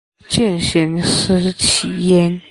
[0.27, 2.39] 见贤思齐焉